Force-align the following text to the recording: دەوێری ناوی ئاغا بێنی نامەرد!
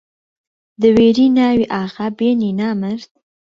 دەوێری 0.81 1.27
ناوی 1.37 1.69
ئاغا 1.73 2.07
بێنی 2.17 2.51
نامەرد! 2.59 3.11